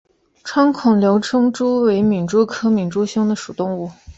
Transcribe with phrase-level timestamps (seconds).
[0.43, 3.91] 穿孔瘤胸蛛为皿蛛科瘤胸蛛属的动物。